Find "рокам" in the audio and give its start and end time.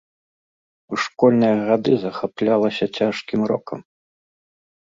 3.55-3.79